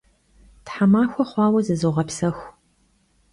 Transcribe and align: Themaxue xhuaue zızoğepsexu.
Themaxue 0.67 1.25
xhuaue 1.31 1.61
zızoğepsexu. 1.67 2.47